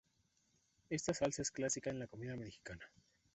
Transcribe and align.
Esta 0.89 1.13
salsa 1.13 1.43
es 1.43 1.51
clásica 1.51 1.91
en 1.91 1.99
la 1.99 2.07
comida 2.07 2.35
mexicana. 2.35 2.89